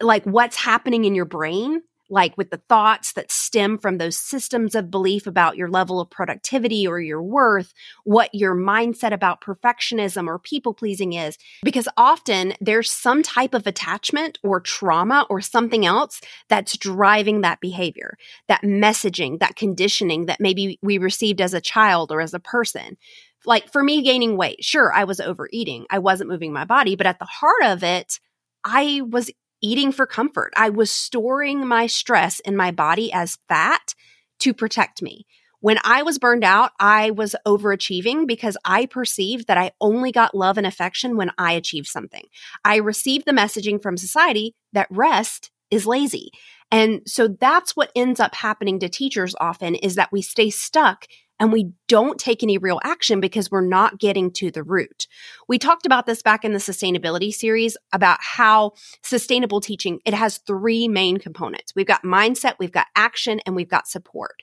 like 0.00 0.24
what's 0.24 0.56
happening 0.56 1.04
in 1.04 1.14
your 1.14 1.24
brain, 1.24 1.82
like 2.12 2.36
with 2.36 2.50
the 2.50 2.60
thoughts 2.68 3.14
that 3.14 3.32
stem 3.32 3.78
from 3.78 3.96
those 3.96 4.18
systems 4.18 4.74
of 4.74 4.90
belief 4.90 5.26
about 5.26 5.56
your 5.56 5.68
level 5.68 5.98
of 5.98 6.10
productivity 6.10 6.86
or 6.86 7.00
your 7.00 7.22
worth, 7.22 7.72
what 8.04 8.28
your 8.34 8.54
mindset 8.54 9.12
about 9.12 9.40
perfectionism 9.40 10.26
or 10.26 10.38
people 10.38 10.74
pleasing 10.74 11.14
is. 11.14 11.38
Because 11.62 11.88
often 11.96 12.52
there's 12.60 12.90
some 12.90 13.22
type 13.22 13.54
of 13.54 13.66
attachment 13.66 14.38
or 14.42 14.60
trauma 14.60 15.26
or 15.30 15.40
something 15.40 15.86
else 15.86 16.20
that's 16.50 16.76
driving 16.76 17.40
that 17.40 17.60
behavior, 17.60 18.18
that 18.46 18.60
messaging, 18.62 19.40
that 19.40 19.56
conditioning 19.56 20.26
that 20.26 20.38
maybe 20.38 20.78
we 20.82 20.98
received 20.98 21.40
as 21.40 21.54
a 21.54 21.62
child 21.62 22.12
or 22.12 22.20
as 22.20 22.34
a 22.34 22.40
person. 22.40 22.98
like 23.44 23.72
for 23.72 23.82
me 23.82 24.02
gaining 24.02 24.36
weight, 24.36 24.62
sure, 24.62 24.92
I 24.92 25.04
was 25.04 25.18
overeating. 25.18 25.86
I 25.90 25.98
wasn't 25.98 26.30
moving 26.30 26.52
my 26.52 26.64
body, 26.64 26.94
but 26.94 27.06
at 27.06 27.18
the 27.18 27.24
heart 27.24 27.64
of 27.64 27.82
it, 27.82 28.20
I 28.64 29.00
was 29.04 29.30
eating 29.62 29.92
for 29.92 30.06
comfort. 30.06 30.52
I 30.56 30.68
was 30.68 30.90
storing 30.90 31.66
my 31.66 31.86
stress 31.86 32.40
in 32.40 32.56
my 32.56 32.70
body 32.70 33.12
as 33.12 33.38
fat 33.48 33.94
to 34.40 34.52
protect 34.52 35.00
me. 35.02 35.26
When 35.60 35.78
I 35.84 36.02
was 36.02 36.18
burned 36.18 36.42
out, 36.42 36.72
I 36.80 37.12
was 37.12 37.36
overachieving 37.46 38.26
because 38.26 38.56
I 38.64 38.86
perceived 38.86 39.46
that 39.46 39.58
I 39.58 39.70
only 39.80 40.10
got 40.10 40.34
love 40.34 40.58
and 40.58 40.66
affection 40.66 41.16
when 41.16 41.30
I 41.38 41.52
achieved 41.52 41.86
something. 41.86 42.24
I 42.64 42.76
received 42.76 43.26
the 43.26 43.32
messaging 43.32 43.80
from 43.80 43.96
society 43.96 44.56
that 44.72 44.88
rest 44.90 45.52
is 45.70 45.86
lazy. 45.86 46.32
And 46.72 47.02
so 47.06 47.28
that's 47.28 47.76
what 47.76 47.92
ends 47.94 48.18
up 48.18 48.34
happening 48.34 48.80
to 48.80 48.88
teachers 48.88 49.36
often 49.40 49.76
is 49.76 49.94
that 49.94 50.10
we 50.10 50.20
stay 50.20 50.50
stuck 50.50 51.06
and 51.42 51.52
we 51.52 51.72
don't 51.88 52.20
take 52.20 52.44
any 52.44 52.56
real 52.56 52.78
action 52.84 53.18
because 53.18 53.50
we're 53.50 53.66
not 53.66 53.98
getting 53.98 54.30
to 54.30 54.52
the 54.52 54.62
root. 54.62 55.08
We 55.48 55.58
talked 55.58 55.86
about 55.86 56.06
this 56.06 56.22
back 56.22 56.44
in 56.44 56.52
the 56.52 56.60
sustainability 56.60 57.32
series 57.32 57.76
about 57.92 58.18
how 58.20 58.74
sustainable 59.02 59.60
teaching, 59.60 59.98
it 60.04 60.14
has 60.14 60.38
three 60.38 60.86
main 60.86 61.16
components. 61.16 61.72
We've 61.74 61.84
got 61.84 62.04
mindset, 62.04 62.54
we've 62.60 62.70
got 62.70 62.86
action, 62.94 63.40
and 63.44 63.56
we've 63.56 63.68
got 63.68 63.88
support. 63.88 64.36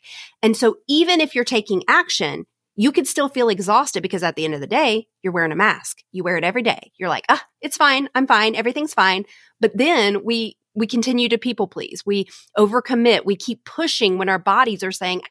And 0.43 0.57
so 0.57 0.79
even 0.89 1.21
if 1.21 1.35
you're 1.35 1.45
taking 1.45 1.83
action, 1.87 2.45
you 2.75 2.91
could 2.91 3.07
still 3.07 3.29
feel 3.29 3.47
exhausted 3.47 4.03
because 4.03 4.21
at 4.21 4.35
the 4.35 4.43
end 4.43 4.55
of 4.55 4.59
the 4.59 4.67
day, 4.67 5.07
you're 5.23 5.31
wearing 5.31 5.53
a 5.53 5.55
mask. 5.55 5.99
You 6.11 6.25
wear 6.25 6.35
it 6.35 6.43
every 6.43 6.63
day. 6.63 6.91
You're 6.97 7.07
like, 7.07 7.23
ah, 7.29 7.45
it's 7.61 7.77
fine. 7.77 8.09
I'm 8.13 8.27
fine. 8.27 8.55
Everything's 8.55 8.93
fine. 8.93 9.23
But 9.61 9.71
then 9.73 10.25
we, 10.25 10.57
we 10.75 10.85
continue 10.85 11.29
to 11.29 11.37
people 11.37 11.67
please. 11.67 12.03
We 12.05 12.27
overcommit. 12.57 13.25
We 13.25 13.37
keep 13.37 13.63
pushing 13.63 14.17
when 14.17 14.27
our 14.27 14.39
bodies 14.39 14.83
are 14.83 14.91
saying, 14.91 15.21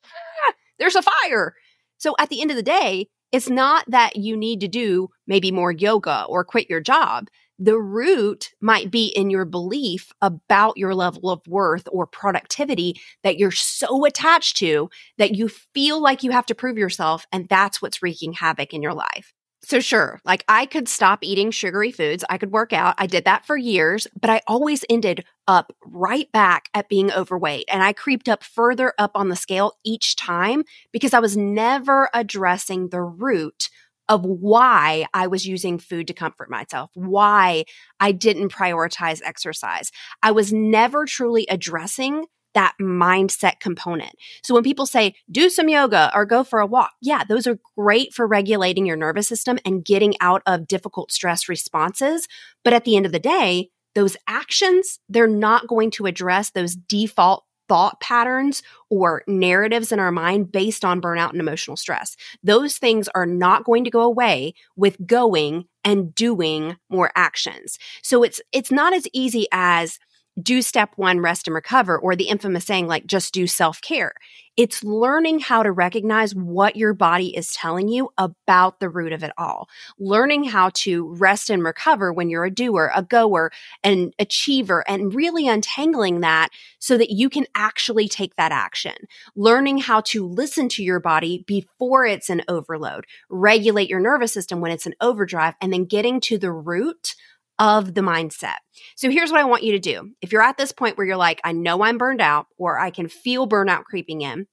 there's 0.78 0.96
a 0.96 1.02
fire. 1.02 1.54
So 1.98 2.14
at 2.18 2.28
the 2.28 2.40
end 2.40 2.50
of 2.50 2.56
the 2.56 2.62
day, 2.62 3.08
it's 3.32 3.50
not 3.50 3.84
that 3.88 4.16
you 4.16 4.36
need 4.36 4.60
to 4.60 4.68
do 4.68 5.08
maybe 5.26 5.50
more 5.50 5.72
yoga 5.72 6.24
or 6.28 6.44
quit 6.44 6.70
your 6.70 6.80
job. 6.80 7.28
The 7.58 7.78
root 7.78 8.52
might 8.60 8.90
be 8.90 9.06
in 9.06 9.30
your 9.30 9.44
belief 9.44 10.12
about 10.22 10.76
your 10.76 10.94
level 10.94 11.28
of 11.28 11.46
worth 11.48 11.88
or 11.90 12.06
productivity 12.06 13.00
that 13.24 13.36
you're 13.36 13.50
so 13.50 14.04
attached 14.04 14.56
to 14.58 14.88
that 15.18 15.34
you 15.34 15.48
feel 15.48 16.00
like 16.00 16.22
you 16.22 16.30
have 16.30 16.46
to 16.46 16.54
prove 16.54 16.78
yourself. 16.78 17.26
And 17.32 17.48
that's 17.48 17.82
what's 17.82 18.00
wreaking 18.00 18.34
havoc 18.34 18.72
in 18.72 18.80
your 18.80 18.94
life. 18.94 19.34
So, 19.62 19.80
sure, 19.80 20.20
like 20.24 20.44
I 20.48 20.66
could 20.66 20.88
stop 20.88 21.18
eating 21.22 21.50
sugary 21.50 21.90
foods. 21.90 22.24
I 22.30 22.38
could 22.38 22.52
work 22.52 22.72
out. 22.72 22.94
I 22.96 23.06
did 23.06 23.24
that 23.24 23.44
for 23.44 23.56
years, 23.56 24.06
but 24.18 24.30
I 24.30 24.40
always 24.46 24.84
ended 24.88 25.24
up 25.48 25.74
right 25.84 26.30
back 26.32 26.68
at 26.74 26.88
being 26.88 27.12
overweight. 27.12 27.64
And 27.70 27.82
I 27.82 27.92
creeped 27.92 28.28
up 28.28 28.44
further 28.44 28.94
up 28.98 29.10
on 29.14 29.28
the 29.28 29.36
scale 29.36 29.72
each 29.84 30.14
time 30.14 30.62
because 30.92 31.12
I 31.12 31.18
was 31.18 31.36
never 31.36 32.08
addressing 32.14 32.90
the 32.90 33.02
root 33.02 33.68
of 34.08 34.24
why 34.24 35.06
I 35.12 35.26
was 35.26 35.46
using 35.46 35.78
food 35.78 36.06
to 36.06 36.14
comfort 36.14 36.48
myself, 36.48 36.90
why 36.94 37.64
I 38.00 38.12
didn't 38.12 38.52
prioritize 38.52 39.20
exercise. 39.24 39.90
I 40.22 40.30
was 40.30 40.52
never 40.52 41.04
truly 41.04 41.46
addressing 41.50 42.24
that 42.54 42.74
mindset 42.80 43.60
component. 43.60 44.12
So 44.42 44.54
when 44.54 44.64
people 44.64 44.86
say 44.86 45.14
do 45.30 45.50
some 45.50 45.68
yoga 45.68 46.10
or 46.14 46.24
go 46.24 46.44
for 46.44 46.60
a 46.60 46.66
walk, 46.66 46.92
yeah, 47.00 47.24
those 47.24 47.46
are 47.46 47.58
great 47.76 48.12
for 48.14 48.26
regulating 48.26 48.86
your 48.86 48.96
nervous 48.96 49.28
system 49.28 49.58
and 49.64 49.84
getting 49.84 50.14
out 50.20 50.42
of 50.46 50.66
difficult 50.66 51.12
stress 51.12 51.48
responses. 51.48 52.26
But 52.64 52.72
at 52.72 52.84
the 52.84 52.96
end 52.96 53.06
of 53.06 53.12
the 53.12 53.18
day, 53.18 53.70
those 53.94 54.16
actions, 54.26 54.98
they're 55.08 55.26
not 55.26 55.66
going 55.66 55.90
to 55.92 56.06
address 56.06 56.50
those 56.50 56.76
default 56.76 57.44
thought 57.68 58.00
patterns 58.00 58.62
or 58.88 59.22
narratives 59.26 59.92
in 59.92 60.00
our 60.00 60.10
mind 60.10 60.50
based 60.50 60.84
on 60.84 61.00
burnout 61.00 61.30
and 61.30 61.40
emotional 61.40 61.76
stress. 61.76 62.16
Those 62.42 62.78
things 62.78 63.08
are 63.14 63.26
not 63.26 63.64
going 63.64 63.84
to 63.84 63.90
go 63.90 64.00
away 64.00 64.54
with 64.74 64.96
going 65.06 65.66
and 65.84 66.14
doing 66.14 66.76
more 66.88 67.10
actions. 67.14 67.78
So 68.02 68.22
it's 68.22 68.40
it's 68.52 68.72
not 68.72 68.94
as 68.94 69.06
easy 69.12 69.46
as 69.52 69.98
do 70.40 70.62
step 70.62 70.92
one, 70.96 71.20
rest 71.20 71.46
and 71.46 71.54
recover, 71.54 71.98
or 71.98 72.14
the 72.14 72.28
infamous 72.28 72.64
saying 72.64 72.86
like 72.86 73.06
just 73.06 73.34
do 73.34 73.46
self 73.46 73.80
care. 73.80 74.14
It's 74.58 74.82
learning 74.82 75.38
how 75.38 75.62
to 75.62 75.70
recognize 75.70 76.34
what 76.34 76.74
your 76.74 76.92
body 76.92 77.36
is 77.36 77.52
telling 77.52 77.86
you 77.86 78.10
about 78.18 78.80
the 78.80 78.88
root 78.88 79.12
of 79.12 79.22
it 79.22 79.30
all. 79.38 79.68
Learning 80.00 80.42
how 80.42 80.70
to 80.74 81.14
rest 81.14 81.48
and 81.48 81.62
recover 81.62 82.12
when 82.12 82.28
you're 82.28 82.44
a 82.44 82.50
doer, 82.50 82.90
a 82.92 83.04
goer, 83.04 83.52
an 83.84 84.10
achiever, 84.18 84.82
and 84.88 85.14
really 85.14 85.46
untangling 85.46 86.22
that 86.22 86.48
so 86.80 86.98
that 86.98 87.10
you 87.10 87.30
can 87.30 87.46
actually 87.54 88.08
take 88.08 88.34
that 88.34 88.50
action. 88.50 88.94
Learning 89.36 89.78
how 89.78 90.00
to 90.00 90.26
listen 90.26 90.68
to 90.70 90.82
your 90.82 90.98
body 90.98 91.44
before 91.46 92.04
it's 92.04 92.28
an 92.28 92.42
overload, 92.48 93.06
regulate 93.30 93.88
your 93.88 94.00
nervous 94.00 94.32
system 94.32 94.60
when 94.60 94.72
it's 94.72 94.86
an 94.86 94.94
overdrive, 95.00 95.54
and 95.60 95.72
then 95.72 95.84
getting 95.84 96.18
to 96.18 96.36
the 96.36 96.50
root 96.50 97.14
of 97.58 97.94
the 97.94 98.00
mindset. 98.00 98.58
So 98.96 99.10
here's 99.10 99.30
what 99.30 99.40
I 99.40 99.44
want 99.44 99.64
you 99.64 99.72
to 99.72 99.78
do. 99.78 100.10
If 100.22 100.32
you're 100.32 100.42
at 100.42 100.56
this 100.56 100.72
point 100.72 100.96
where 100.96 101.06
you're 101.06 101.16
like, 101.16 101.40
I 101.44 101.52
know 101.52 101.82
I'm 101.82 101.98
burned 101.98 102.20
out 102.20 102.46
or 102.56 102.78
I 102.78 102.90
can 102.90 103.08
feel 103.08 103.48
burnout 103.48 103.84
creeping 103.84 104.22
in, 104.22 104.46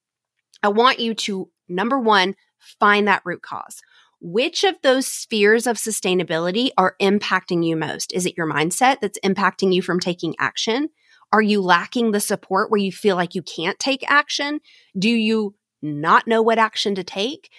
I 0.63 0.69
want 0.69 0.99
you 0.99 1.13
to, 1.13 1.49
number 1.69 1.99
one, 1.99 2.35
find 2.79 3.07
that 3.07 3.21
root 3.25 3.41
cause. 3.41 3.81
Which 4.21 4.63
of 4.63 4.75
those 4.81 5.05
spheres 5.05 5.67
of 5.67 5.77
sustainability 5.77 6.69
are 6.77 6.95
impacting 7.01 7.65
you 7.65 7.75
most? 7.75 8.11
Is 8.13 8.25
it 8.25 8.35
your 8.35 8.51
mindset 8.51 8.99
that's 9.01 9.19
impacting 9.19 9.73
you 9.73 9.81
from 9.81 9.99
taking 9.99 10.33
action? 10.39 10.89
Are 11.31 11.41
you 11.41 11.61
lacking 11.61 12.11
the 12.11 12.19
support 12.19 12.71
where 12.71 12.79
you 12.79 12.91
feel 12.91 13.15
like 13.15 13.35
you 13.35 13.43
can't 13.43 13.77
take 13.77 14.09
action? 14.09 14.61
Do 14.97 15.09
you 15.09 15.53
not 15.81 16.27
know 16.27 16.41
what 16.41 16.57
action 16.57 16.95
to 16.95 17.03
take? 17.03 17.51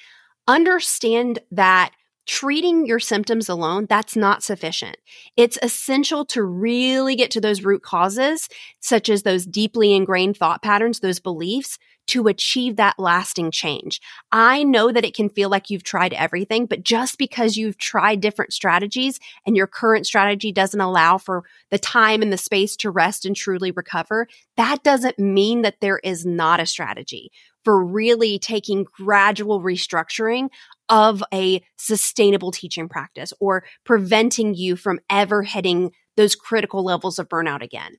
Understand 0.49 1.41
that 1.53 1.93
treating 2.27 2.87
your 2.87 3.01
symptoms 3.01 3.49
alone, 3.49 3.87
that's 3.89 4.17
not 4.17 4.43
sufficient. 4.43 4.97
It's 5.37 5.59
essential 5.63 6.25
to 6.27 6.43
really 6.43 7.17
get 7.17 7.31
to 7.33 7.41
those 7.41 7.65
root 7.65 7.83
causes, 7.83 8.49
such 8.81 9.09
as 9.09 9.23
those 9.23 9.47
deeply 9.47 9.95
ingrained 9.95 10.37
thought 10.37 10.63
patterns, 10.63 11.01
those 11.01 11.21
beliefs, 11.21 11.79
to 12.09 12.29
achieve 12.29 12.77
that 12.77 12.99
lasting 12.99 13.51
change. 13.51 14.01
I 14.31 14.63
know 14.63 14.93
that 14.93 15.05
it 15.05 15.15
can 15.15 15.29
feel 15.29 15.49
like 15.49 15.71
you've 15.71 15.83
tried 15.83 16.13
everything, 16.13 16.67
but 16.67 16.85
just 16.85 17.19
because 17.19 17.57
you've 17.57 17.79
tried 17.79 18.21
different 18.21 18.53
strategies 18.53 19.19
and 19.45 19.57
your 19.57 19.67
current 19.67 20.07
strategy 20.07 20.53
doesn't 20.53 20.81
allow 20.81 21.19
for 21.19 21.45
the 21.71 21.79
time 21.79 22.23
and 22.23 22.33
the 22.33 22.39
space 22.39 22.77
to 22.77 22.91
rest 22.91 23.25
and 23.25 23.35
truly 23.35 23.73
recover, 23.73 24.29
that 24.57 24.83
doesn't 24.85 25.19
mean 25.19 25.63
that 25.63 25.81
there 25.81 25.99
is 26.05 26.25
not 26.25 26.61
a 26.61 26.67
strategy 26.67 27.31
for 27.65 27.85
really 27.85 28.39
taking 28.39 28.85
gradual 28.85 29.61
restructuring 29.61 30.49
of 30.89 31.23
a 31.33 31.63
sustainable 31.77 32.51
teaching 32.51 32.89
practice 32.89 33.33
or 33.41 33.65
preventing 33.85 34.55
you 34.55 34.77
from 34.77 35.01
ever 35.11 35.43
hitting 35.43 35.93
those 36.17 36.35
critical 36.35 36.85
levels 36.85 37.19
of 37.19 37.29
burnout 37.29 37.63
again. 37.63 37.97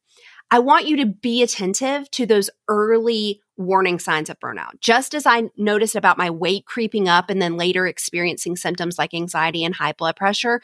I 0.50 0.60
want 0.60 0.88
you 0.88 0.98
to 0.98 1.06
be 1.06 1.44
attentive 1.44 2.10
to 2.12 2.26
those 2.26 2.50
early 2.70 3.42
warning 3.58 4.00
signs 4.00 4.30
of 4.30 4.40
burnout. 4.40 4.80
Just 4.80 5.14
as 5.14 5.26
I 5.26 5.50
noticed 5.58 5.96
about 5.96 6.18
my 6.18 6.30
weight 6.30 6.66
creeping 6.66 7.10
up 7.10 7.30
and 7.30 7.42
then 7.42 7.58
later 7.58 7.86
experiencing 7.86 8.56
symptoms 8.56 8.98
like 8.98 9.14
anxiety 9.14 9.64
and 9.66 9.76
high 9.76 9.92
blood 9.92 10.16
pressure, 10.16 10.62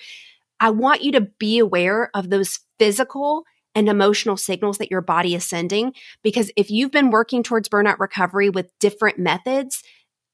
I 0.60 0.70
want 0.70 1.04
you 1.04 1.12
to 1.14 1.22
be 1.22 1.60
aware 1.60 2.10
of 2.14 2.30
those 2.30 2.60
physical 2.80 3.44
and 3.76 3.90
emotional 3.90 4.38
signals 4.38 4.78
that 4.78 4.92
your 4.92 5.02
body 5.02 5.36
is 5.36 5.46
sending. 5.46 5.94
Because 6.22 6.52
if 6.56 6.70
you've 6.70 6.92
been 6.92 7.10
working 7.10 7.44
towards 7.44 7.68
burnout 7.68 8.00
recovery 8.00 8.50
with 8.50 8.72
different 8.80 9.20
methods, 9.20 9.84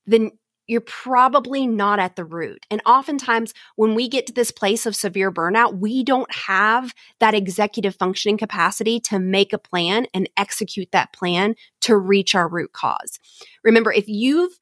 then 0.05 0.31
you're 0.69 0.81
probably 0.81 1.65
not 1.65 1.99
at 1.99 2.15
the 2.15 2.23
root. 2.23 2.65
And 2.69 2.81
oftentimes, 2.85 3.53
when 3.75 3.95
we 3.95 4.07
get 4.07 4.27
to 4.27 4.33
this 4.33 4.51
place 4.51 4.85
of 4.85 4.95
severe 4.95 5.31
burnout, 5.31 5.79
we 5.79 6.03
don't 6.03 6.31
have 6.33 6.93
that 7.19 7.33
executive 7.33 7.95
functioning 7.95 8.37
capacity 8.37 8.99
to 9.01 9.17
make 9.17 9.51
a 9.51 9.57
plan 9.57 10.05
and 10.13 10.29
execute 10.37 10.91
that 10.91 11.11
plan 11.11 11.55
to 11.81 11.97
reach 11.97 12.35
our 12.35 12.47
root 12.47 12.71
cause. 12.71 13.19
Remember, 13.63 13.91
if 13.91 14.07
you've 14.07 14.59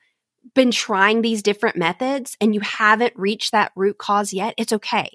been 0.54 0.72
trying 0.72 1.22
these 1.22 1.44
different 1.44 1.76
methods 1.76 2.38
and 2.40 2.56
you 2.56 2.62
haven't 2.62 3.14
reached 3.18 3.52
that 3.52 3.74
root 3.76 3.98
cause 3.98 4.32
yet, 4.32 4.54
it's 4.58 4.72
okay. 4.72 5.10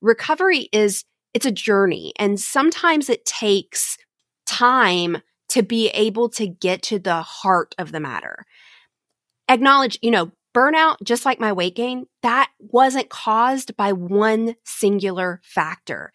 Recovery 0.00 0.68
is 0.72 1.04
it's 1.34 1.46
a 1.46 1.52
journey 1.52 2.12
and 2.18 2.38
sometimes 2.38 3.08
it 3.08 3.24
takes 3.24 3.96
time 4.44 5.18
to 5.48 5.62
be 5.62 5.88
able 5.90 6.28
to 6.30 6.46
get 6.46 6.82
to 6.82 6.98
the 6.98 7.22
heart 7.22 7.74
of 7.78 7.92
the 7.92 8.00
matter 8.00 8.44
acknowledge, 9.52 9.98
you 10.02 10.10
know, 10.10 10.32
burnout, 10.54 10.96
just 11.02 11.24
like 11.24 11.40
my 11.40 11.52
weight 11.52 11.74
gain, 11.74 12.06
that 12.22 12.50
wasn't 12.58 13.08
caused 13.08 13.76
by 13.76 13.92
one 13.92 14.56
singular 14.64 15.40
factor. 15.44 16.12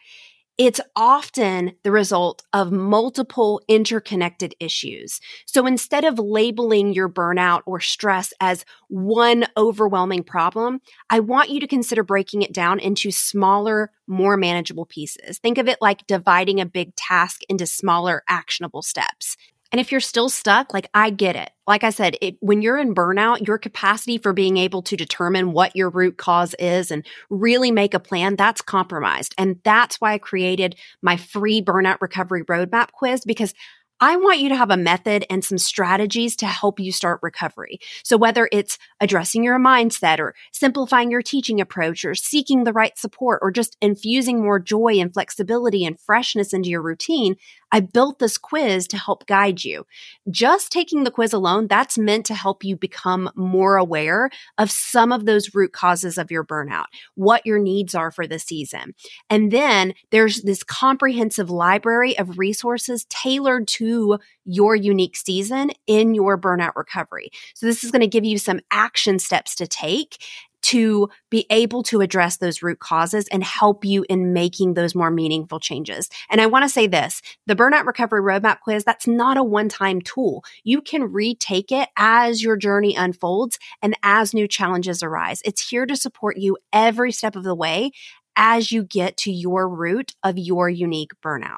It's 0.57 0.81
often 0.95 1.73
the 1.83 1.91
result 1.91 2.41
of 2.51 2.71
multiple 2.71 3.61
interconnected 3.67 4.55
issues. 4.59 5.19
So 5.45 5.67
instead 5.67 6.03
of 6.03 6.17
labeling 6.17 6.93
your 6.93 7.09
burnout 7.09 7.61
or 7.67 7.79
stress 7.79 8.33
as 8.41 8.65
one 8.87 9.45
overwhelming 9.55 10.23
problem, 10.23 10.81
I 11.11 11.19
want 11.19 11.51
you 11.51 11.59
to 11.59 11.67
consider 11.67 12.01
breaking 12.01 12.41
it 12.41 12.53
down 12.53 12.79
into 12.79 13.11
smaller, 13.11 13.91
more 14.07 14.35
manageable 14.35 14.87
pieces. 14.87 15.37
Think 15.37 15.59
of 15.59 15.67
it 15.67 15.77
like 15.79 16.07
dividing 16.07 16.59
a 16.59 16.65
big 16.65 16.95
task 16.95 17.41
into 17.47 17.67
smaller, 17.67 18.23
actionable 18.27 18.81
steps. 18.81 19.37
And 19.71 19.81
if 19.81 19.91
you're 19.91 20.01
still 20.01 20.29
stuck, 20.29 20.73
like 20.73 20.89
I 20.93 21.09
get 21.09 21.35
it. 21.35 21.49
Like 21.65 21.83
I 21.83 21.89
said, 21.89 22.15
it, 22.21 22.37
when 22.39 22.61
you're 22.61 22.77
in 22.77 22.95
burnout, 22.95 23.45
your 23.45 23.57
capacity 23.57 24.17
for 24.17 24.31
being 24.31 24.57
able 24.57 24.81
to 24.83 24.95
determine 24.95 25.51
what 25.51 25.75
your 25.75 25.89
root 25.89 26.17
cause 26.17 26.55
is 26.57 26.91
and 26.91 27.05
really 27.29 27.71
make 27.71 27.93
a 27.93 27.99
plan, 27.99 28.35
that's 28.35 28.61
compromised. 28.61 29.35
And 29.37 29.59
that's 29.63 29.99
why 29.99 30.13
I 30.13 30.17
created 30.17 30.75
my 31.01 31.17
free 31.17 31.61
burnout 31.61 31.97
recovery 31.99 32.43
roadmap 32.43 32.91
quiz 32.91 33.23
because 33.25 33.53
I 33.99 34.15
want 34.17 34.39
you 34.39 34.49
to 34.49 34.55
have 34.55 34.69
a 34.69 34.77
method 34.77 35.25
and 35.27 35.43
some 35.43 35.57
strategies 35.57 36.35
to 36.37 36.45
help 36.45 36.79
you 36.79 36.91
start 36.91 37.19
recovery. 37.23 37.79
So 38.03 38.15
whether 38.15 38.47
it's 38.51 38.77
addressing 38.99 39.43
your 39.43 39.57
mindset 39.57 40.19
or 40.19 40.35
simplifying 40.51 41.09
your 41.09 41.23
teaching 41.23 41.59
approach 41.59 42.05
or 42.05 42.13
seeking 42.13 42.63
the 42.63 42.73
right 42.73 42.95
support 42.97 43.39
or 43.41 43.49
just 43.49 43.75
infusing 43.81 44.41
more 44.41 44.59
joy 44.59 44.99
and 44.99 45.11
flexibility 45.11 45.83
and 45.83 45.99
freshness 45.99 46.53
into 46.53 46.69
your 46.69 46.83
routine, 46.83 47.37
I 47.71 47.81
built 47.81 48.19
this 48.19 48.37
quiz 48.37 48.87
to 48.89 48.97
help 48.97 49.25
guide 49.27 49.63
you. 49.63 49.85
Just 50.29 50.71
taking 50.71 51.03
the 51.03 51.11
quiz 51.11 51.33
alone, 51.33 51.67
that's 51.67 51.97
meant 51.97 52.25
to 52.27 52.33
help 52.33 52.63
you 52.63 52.75
become 52.75 53.29
more 53.35 53.77
aware 53.77 54.29
of 54.57 54.71
some 54.71 55.11
of 55.11 55.25
those 55.25 55.53
root 55.53 55.73
causes 55.73 56.17
of 56.17 56.31
your 56.31 56.43
burnout, 56.43 56.85
what 57.15 57.45
your 57.45 57.59
needs 57.59 57.93
are 57.95 58.11
for 58.11 58.25
the 58.27 58.39
season. 58.39 58.93
And 59.29 59.51
then 59.51 59.93
there's 60.11 60.43
this 60.43 60.63
comprehensive 60.63 61.49
library 61.49 62.17
of 62.17 62.37
resources 62.37 63.05
tailored 63.09 63.67
to 63.67 64.19
your 64.45 64.75
unique 64.75 65.17
season 65.17 65.71
in 65.87 66.15
your 66.15 66.37
burnout 66.37 66.75
recovery. 66.75 67.29
So 67.53 67.65
this 67.65 67.83
is 67.83 67.91
going 67.91 68.01
to 68.01 68.07
give 68.07 68.25
you 68.25 68.37
some 68.37 68.61
action 68.71 69.19
steps 69.19 69.55
to 69.55 69.67
take 69.67 70.17
to 70.63 71.09
be 71.29 71.45
able 71.49 71.83
to 71.83 72.01
address 72.01 72.37
those 72.37 72.61
root 72.61 72.79
causes 72.79 73.27
and 73.29 73.43
help 73.43 73.85
you 73.85 74.05
in 74.09 74.33
making 74.33 74.73
those 74.73 74.95
more 74.95 75.11
meaningful 75.11 75.59
changes. 75.59 76.09
And 76.29 76.41
I 76.41 76.45
want 76.47 76.63
to 76.63 76.69
say 76.69 76.87
this, 76.87 77.21
the 77.45 77.55
burnout 77.55 77.85
recovery 77.85 78.21
roadmap 78.21 78.59
quiz, 78.61 78.83
that's 78.83 79.07
not 79.07 79.37
a 79.37 79.43
one-time 79.43 80.01
tool. 80.01 80.43
You 80.63 80.81
can 80.81 81.11
retake 81.11 81.71
it 81.71 81.89
as 81.95 82.43
your 82.43 82.57
journey 82.57 82.95
unfolds 82.95 83.59
and 83.81 83.95
as 84.03 84.33
new 84.33 84.47
challenges 84.47 85.03
arise. 85.03 85.41
It's 85.45 85.69
here 85.69 85.85
to 85.85 85.95
support 85.95 86.37
you 86.37 86.57
every 86.73 87.11
step 87.11 87.35
of 87.35 87.43
the 87.43 87.55
way 87.55 87.91
as 88.35 88.71
you 88.71 88.83
get 88.83 89.17
to 89.17 89.31
your 89.31 89.67
root 89.67 90.13
of 90.23 90.37
your 90.37 90.69
unique 90.69 91.11
burnout. 91.25 91.57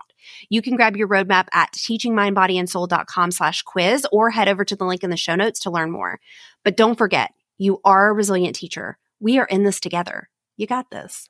You 0.50 0.62
can 0.62 0.76
grab 0.76 0.96
your 0.96 1.08
roadmap 1.08 1.48
at 1.54 1.74
teachingmindbodyandsoul.com 1.74 3.32
slash 3.32 3.62
quiz 3.64 4.08
or 4.12 4.30
head 4.30 4.48
over 4.48 4.64
to 4.64 4.76
the 4.76 4.86
link 4.86 5.04
in 5.04 5.10
the 5.10 5.18
show 5.18 5.36
notes 5.36 5.60
to 5.62 5.72
learn 5.72 5.92
more. 5.92 6.20
But 6.64 6.78
don't 6.78 6.98
forget, 6.98 7.32
you 7.60 7.80
are 7.86 8.10
a 8.10 8.14
resilient 8.14 8.56
teacher. 8.56 8.98
We 9.20 9.38
are 9.38 9.46
in 9.46 9.64
this 9.64 9.80
together. 9.80 10.30
You 10.58 10.66
got 10.66 10.90
this. 10.90 11.30